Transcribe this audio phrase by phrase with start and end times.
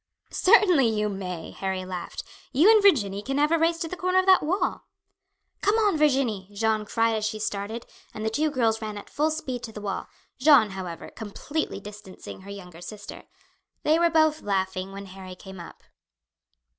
[0.31, 4.17] "Certainly you may," Harry laughed; "you and Virginie can have a race to the corner
[4.17, 4.87] of that wall."
[5.61, 9.29] "Come on, Virginie," Jeanne cried as she started, and the two girls ran at full
[9.29, 10.07] speed to the wall;
[10.39, 13.25] Jeanne, however, completely distancing her younger sister.
[13.83, 15.83] They were both laughing when Harry came up.